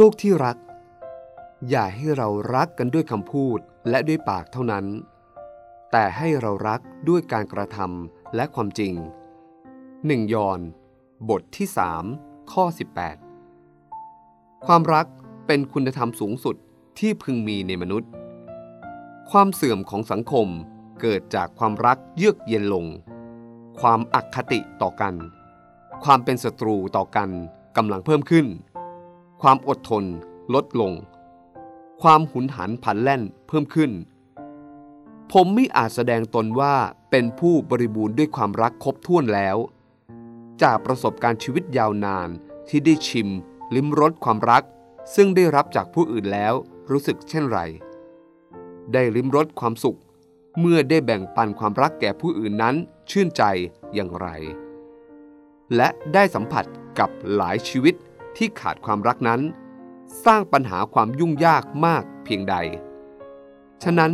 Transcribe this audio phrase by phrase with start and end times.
[0.00, 0.56] ลูกที่รัก
[1.70, 3.58] อย่าให้เรารักกันด้วยคำพูด
[3.88, 4.86] และด้วยปากเท่านั้น
[5.92, 8.94] แต่ให้เรารักด้วยการกระทำและความจริง
[10.06, 10.60] หนึ่งยอน
[11.30, 12.04] บทที่สาม
[12.52, 12.64] ข้อ
[13.46, 15.06] 18 ความรัก
[15.46, 16.56] เป็นคุณธรรมสูงสุด
[16.98, 18.10] ที่พึงมีในมนุษย์
[19.30, 20.48] ความเสื่อมของสังคม
[21.00, 22.86] เกิดจากความรักเยือกเย็นลง
[23.80, 25.14] ความอคติต่อกัน
[26.04, 27.30] ความเป็นศัตรูต่อกัน
[27.76, 28.46] กำลังเพิ่มขึ้น
[29.42, 30.04] ความอดทน
[30.54, 30.92] ลดลง
[32.02, 33.90] ความหุนหันผันแล่นเพิ่มขึ้น
[35.32, 36.74] ผมไม่อาจแสดงตนว่า
[37.10, 39.56] เป็นผู้บริบูรณ์ด้วยความรักครบถ้วนแล้ว
[40.62, 42.28] จากประสบการณ์ชีวิตยาวนาน
[42.68, 43.28] ที่ได้ชิม
[43.74, 44.64] ลิ้มรสความรัก
[45.14, 46.54] ซึ่งได้รับจากผู้อื่นแล้ว
[46.90, 47.60] รู้สึกเช่นไร
[48.92, 49.98] ได้ลิ้มรสความสุข
[50.60, 52.76] เมื่อได้แบ่งปันความรักแก่ผู้อื่นนั้น
[53.10, 53.42] ชื่นใจ
[53.94, 54.28] อย่างไร
[55.76, 56.64] และได้สัมผัส
[56.98, 57.94] กับหลายชีวิต
[58.36, 59.40] ที่ขาดความรักนั้น
[60.24, 62.56] สร้างปัญหาความยุ่งยากมากเพียงใด
[63.82, 64.12] ฉะนั้น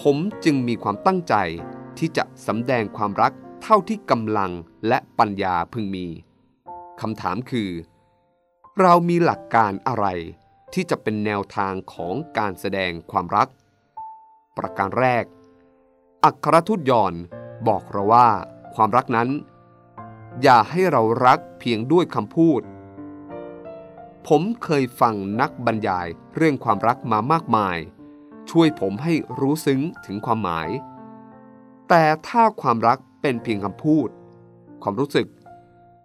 [0.00, 1.34] ผมจึงมีความตั้งใจ
[1.98, 4.50] ที่จะสำแดงความรักเท่าที่กำลัง
[4.88, 6.06] และปัญญาพึงมี
[7.00, 7.70] คำถามคือ
[8.80, 10.06] เรามีหลักการอะไร
[10.74, 13.48] ที่จะเป็นแนวทางของการแสดงความรัก
[14.56, 15.24] ประการแรก
[16.24, 17.14] อัครทูตยอน
[17.68, 18.28] บอกเราว่า
[18.74, 19.28] ความรักนั้น
[20.42, 22.60] อย่าให้เรารักเพียงด้วยคำพูด
[24.28, 27.78] ผมเคยฟังนักบรรยายเรื่องความรักมามากมาย
[28.50, 30.68] ช่วยผมให้รู้ซึ้งถึงความหมาย
[31.88, 34.08] แต่ถ้าความรักเป็นเพียงคำพูด
[34.82, 35.28] ความรู้สึก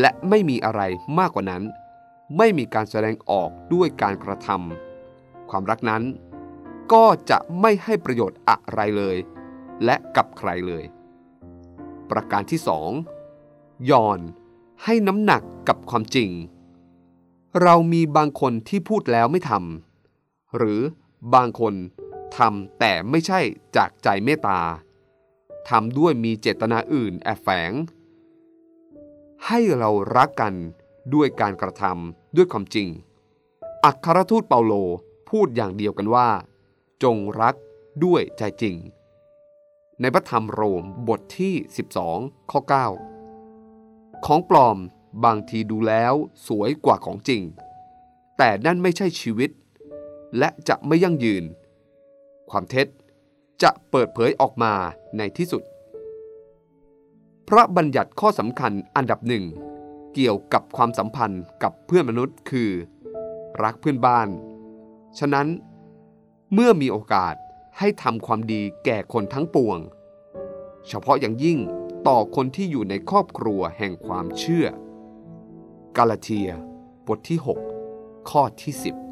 [0.00, 0.82] และไม่มีอะไร
[1.18, 1.62] มากกว่านั้น
[2.36, 6.02] ไม่มีการแสดงออกด้วยการกระทำความรักนั้น
[6.92, 9.16] ก็จะไม่ให้ประโยชน์อะไรเลย
[9.84, 10.84] และกับใครเลย
[12.10, 12.90] ประการที่สอง
[13.90, 14.20] ยอน
[14.84, 16.30] ให้น้ำหนักกับความจริง
[17.62, 20.80] เรามีบางคนที่พูดแล้วไม่ทำหรือ
[21.34, 21.74] บางคน
[22.36, 23.40] ทำแต่ไม่ใช่
[23.76, 24.60] จากใจเมตตา
[25.68, 27.72] ทำด้วยมีเจตนาอื่นแอบแฝง
[29.46, 30.54] ให้เรารักกัน
[31.14, 32.88] ด้วยการกระทำด้วยความจริง
[33.84, 34.72] อัครทูตเปาโล
[35.30, 36.28] พูดอย่างเดียวกันว่า
[37.02, 37.54] จงรัก
[38.04, 38.76] ด้วยใจจริง
[40.00, 41.54] ในพระธรรมโรมบทที่
[42.02, 42.60] 12 ข้อ
[43.42, 44.78] 9 ของปลอม
[45.24, 46.14] บางทีดูแล้ว
[46.46, 47.42] สวยกว่าของจริง
[48.38, 49.50] แต่นั่นไม่ใช่ชีวิต
[50.38, 51.44] และจะไม่ยั่งยืน
[52.50, 52.86] ความเท็จ
[53.62, 54.72] จะเปิดเผยออกมา
[55.18, 55.62] ในที่สุด
[57.48, 59.44] พระบัญญัติข้อสำคัญอันดับหนึ่ง
[60.14, 62.70] เกี่ยวกับความสัมพันธ์กับเพื่อนมนุษย์คือ
[63.62, 64.28] รักเพื่อนบ้าน
[65.18, 65.46] ฉะนั้น
[66.52, 67.34] เมื่อมีโอกาส
[67.78, 69.78] ให้ทำความดีแก่คนทั้งปวง
[70.88, 71.58] เฉพาะอย่างยิ่ง
[72.08, 74.66] ต่อคนที่อยู่ในครอบครัวแห่งความเชื่อ
[75.96, 76.48] กาลาเทีย
[77.08, 77.38] บทที่
[77.84, 79.05] 6 ข้อที่ 10